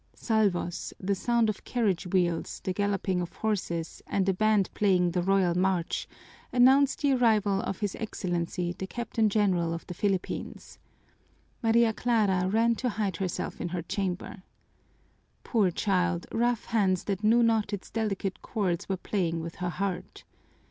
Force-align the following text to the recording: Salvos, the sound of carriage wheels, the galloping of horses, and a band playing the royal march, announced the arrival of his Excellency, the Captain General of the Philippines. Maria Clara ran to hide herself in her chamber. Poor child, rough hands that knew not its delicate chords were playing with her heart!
Salvos, 0.15 0.95
the 0.99 1.13
sound 1.13 1.47
of 1.47 1.63
carriage 1.63 2.07
wheels, 2.07 2.59
the 2.63 2.73
galloping 2.73 3.21
of 3.21 3.33
horses, 3.33 4.01
and 4.07 4.27
a 4.27 4.33
band 4.33 4.67
playing 4.73 5.11
the 5.11 5.21
royal 5.21 5.53
march, 5.55 6.07
announced 6.51 7.03
the 7.03 7.11
arrival 7.13 7.61
of 7.61 7.81
his 7.81 7.93
Excellency, 7.99 8.73
the 8.75 8.87
Captain 8.87 9.29
General 9.29 9.75
of 9.75 9.85
the 9.85 9.93
Philippines. 9.93 10.79
Maria 11.61 11.93
Clara 11.93 12.49
ran 12.49 12.73
to 12.73 12.89
hide 12.89 13.17
herself 13.17 13.61
in 13.61 13.69
her 13.69 13.83
chamber. 13.83 14.41
Poor 15.43 15.69
child, 15.69 16.25
rough 16.31 16.65
hands 16.65 17.03
that 17.03 17.23
knew 17.23 17.43
not 17.43 17.71
its 17.71 17.91
delicate 17.91 18.41
chords 18.41 18.89
were 18.89 18.97
playing 18.97 19.39
with 19.39 19.57
her 19.57 19.69
heart! 19.69 20.23